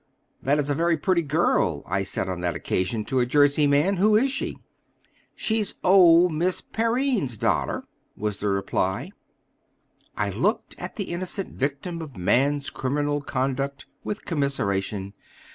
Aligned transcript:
"That 0.41 0.57
is 0.57 0.67
a 0.67 0.73
very 0.73 0.97
pretty 0.97 1.21
girl," 1.21 1.83
I 1.85 2.01
said 2.01 2.27
on 2.27 2.41
that 2.41 2.55
occasion 2.55 3.05
to 3.05 3.19
a 3.19 3.25
Jersey 3.27 3.67
man; 3.67 3.97
"who 3.97 4.15
is 4.15 4.31
she?" 4.31 4.57
"She's 5.35 5.75
old 5.83 6.31
Miss 6.33 6.59
Perrine's 6.59 7.37
da'ter," 7.37 7.83
was 8.17 8.39
the 8.39 8.49
reply. 8.49 9.11
I 10.17 10.31
looked 10.31 10.73
at 10.79 10.95
the 10.95 11.11
innocent 11.11 11.53
victim 11.53 12.01
of 12.01 12.17
man's 12.17 12.71
criminal 12.71 13.21
conduct 13.21 13.85
with 14.03 14.25
commiseration. 14.25 15.13